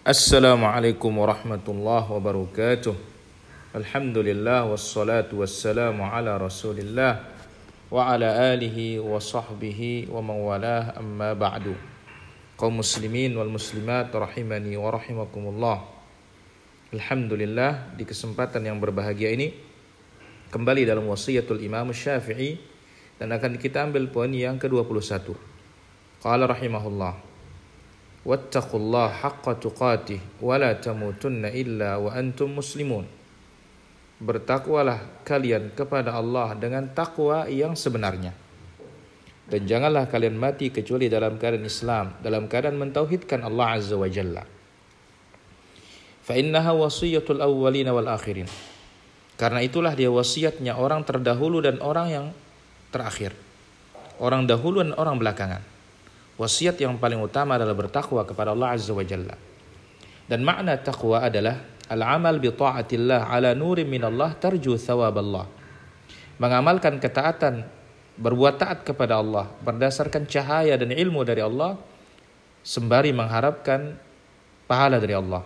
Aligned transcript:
Assalamualaikum 0.00 1.12
warahmatullahi 1.12 2.08
wabarakatuh. 2.08 2.96
Alhamdulillah 3.76 4.64
wassalatu 4.64 5.44
wassalamu 5.44 6.08
ala 6.08 6.40
Rasulillah 6.40 7.20
wa 7.92 8.08
ala 8.08 8.56
alihi 8.56 8.96
wa 8.96 9.20
sahbihi 9.20 10.08
wa 10.08 10.24
mawalah 10.24 10.96
amma 10.96 11.36
ba'du. 11.36 11.76
Kaum 12.56 12.80
muslimin 12.80 13.36
wal 13.36 13.52
muslimat 13.52 14.08
rahimani 14.08 14.72
wa 14.80 14.88
rahimakumullah. 14.88 15.84
Alhamdulillah 16.96 17.92
di 17.92 18.08
kesempatan 18.08 18.72
yang 18.72 18.80
berbahagia 18.80 19.36
ini 19.36 19.52
kembali 20.48 20.88
dalam 20.88 21.04
wasiatul 21.12 21.60
Imam 21.60 21.92
Syafi'i 21.92 22.56
dan 23.20 23.36
akan 23.36 23.60
kita 23.60 23.84
ambil 23.84 24.08
poin 24.08 24.32
yang 24.32 24.56
ke-21. 24.56 25.36
Qala 26.24 26.48
rahimahullah 26.48 27.29
haqqa 28.24 29.56
tuqatih 29.56 30.20
wa 30.44 30.60
la 30.60 30.76
tamutunna 30.76 31.48
illa 31.56 31.96
wa 31.96 32.12
antum 32.12 32.52
muslimun. 32.52 33.08
Bertakwalah 34.20 35.24
kalian 35.24 35.72
kepada 35.72 36.12
Allah 36.12 36.52
dengan 36.52 36.84
takwa 36.92 37.48
yang 37.48 37.72
sebenarnya. 37.72 38.36
Dan 39.48 39.64
janganlah 39.64 40.06
kalian 40.06 40.36
mati 40.36 40.68
kecuali 40.68 41.08
dalam 41.08 41.40
keadaan 41.40 41.64
Islam, 41.64 42.12
dalam 42.20 42.44
keadaan 42.44 42.76
mentauhidkan 42.76 43.40
Allah 43.40 43.80
Azza 43.80 43.96
wa 43.96 44.06
Jalla. 44.06 44.44
Fa 46.20 46.36
wasiyatul 46.76 47.40
awwalin 47.40 47.88
wal 47.90 48.12
akhirin. 48.12 48.46
Karena 49.40 49.64
itulah 49.64 49.96
dia 49.96 50.12
wasiatnya 50.12 50.76
orang 50.76 51.02
terdahulu 51.02 51.64
dan 51.64 51.80
orang 51.80 52.06
yang 52.12 52.26
terakhir. 52.92 53.32
Orang 54.20 54.44
dahulu 54.44 54.84
dan 54.84 54.92
orang 55.00 55.16
belakangan 55.16 55.79
wasiat 56.40 56.80
yang 56.80 56.96
paling 56.96 57.20
utama 57.20 57.60
adalah 57.60 57.76
bertakwa 57.76 58.24
kepada 58.24 58.56
Allah 58.56 58.72
Azza 58.72 58.96
wa 58.96 59.04
Jalla. 59.04 59.36
Dan 60.24 60.40
makna 60.40 60.80
takwa 60.80 61.20
adalah 61.20 61.60
al-amal 61.92 62.40
bi 62.40 62.48
taatillah 62.48 63.28
ala 63.28 63.52
nurin 63.52 63.84
min 63.84 64.00
Allah 64.00 64.32
tarju 64.32 64.80
thawab 64.80 65.20
Allah. 65.20 65.44
Mengamalkan 66.40 66.96
ketaatan, 66.96 67.68
berbuat 68.16 68.56
taat 68.56 68.88
kepada 68.88 69.20
Allah 69.20 69.52
berdasarkan 69.60 70.24
cahaya 70.24 70.80
dan 70.80 70.88
ilmu 70.88 71.20
dari 71.28 71.44
Allah 71.44 71.76
sembari 72.64 73.12
mengharapkan 73.12 74.00
pahala 74.64 74.96
dari 74.96 75.12
Allah. 75.12 75.44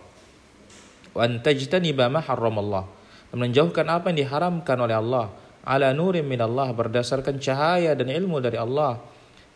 Wa 1.11 1.27
antajtaniba 1.27 2.07
ma 2.07 2.23
Allah. 2.23 2.87
Menjauhkan 3.35 3.91
apa 3.91 4.15
yang 4.15 4.23
diharamkan 4.23 4.79
oleh 4.79 4.95
Allah 4.95 5.27
ala 5.67 5.91
nurin 5.91 6.23
min 6.23 6.39
Allah 6.39 6.71
berdasarkan 6.71 7.41
cahaya 7.43 7.97
dan 7.99 8.07
ilmu 8.13 8.39
dari 8.39 8.61
Allah 8.61 9.01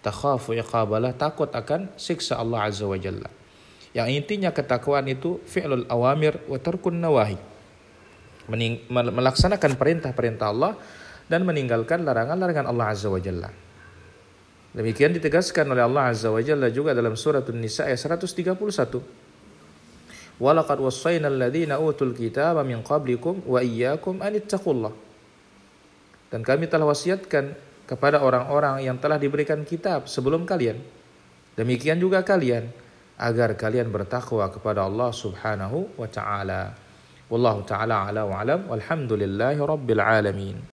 takhafu 0.09 0.57
iqabalah 0.57 1.13
takut 1.13 1.53
akan 1.53 1.93
siksa 2.01 2.41
Allah 2.41 2.65
Azza 2.65 2.89
wa 2.89 2.97
Jalla. 2.97 3.29
Yang 3.93 4.09
intinya 4.25 4.51
ketakwaan 4.57 5.05
itu 5.13 5.37
fi'lul 5.45 5.85
awamir 5.93 6.41
wa 6.49 6.57
tarkun 6.57 6.97
nawahi. 6.97 7.37
Melaksanakan 8.89 9.77
perintah-perintah 9.77 10.49
Allah 10.49 10.73
dan 11.29 11.45
meninggalkan 11.45 12.01
larangan-larangan 12.09 12.73
Allah 12.73 12.87
Azza 12.89 13.13
wa 13.13 13.21
Jalla. 13.21 13.53
Demikian 14.73 15.13
ditegaskan 15.13 15.69
oleh 15.69 15.85
Allah 15.85 16.13
Azza 16.13 16.33
wa 16.33 16.41
Jalla 16.41 16.73
juga 16.73 16.97
dalam 16.97 17.13
surat 17.13 17.45
An-Nisa 17.45 17.85
ayat 17.85 18.01
131. 18.01 19.29
Walaqad 20.39 20.79
wassayna 20.79 21.29
alladhina 21.29 21.83
utul 21.83 22.15
kitaba 22.15 22.63
min 22.63 22.81
qablikum 22.81 23.43
wa 23.45 23.59
iyyakum 23.59 24.23
an 24.23 24.39
Dan 26.29 26.41
kami 26.45 26.71
telah 26.71 26.87
wasiatkan 26.87 27.68
kepada 27.89 28.21
orang-orang 28.21 28.85
yang 28.85 29.01
telah 29.01 29.17
diberikan 29.17 29.65
kitab 29.65 30.05
sebelum 30.13 30.45
kalian. 30.45 30.77
Demikian 31.57 31.97
juga 31.97 32.21
kalian 32.21 32.69
agar 33.17 33.57
kalian 33.57 33.89
bertakwa 33.89 34.47
kepada 34.53 34.85
Allah 34.85 35.11
Subhanahu 35.11 35.97
wa 35.97 36.07
taala. 36.07 36.77
Wallahu 37.33 37.65
taala 37.65 38.13
ala 38.13 38.29
wa 38.29 38.37
alam 38.45 38.69
walhamdulillahi 38.69 39.59
rabbil 39.59 40.03
alamin. 40.05 40.61